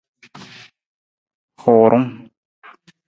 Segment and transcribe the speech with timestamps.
[1.61, 2.07] Huurung.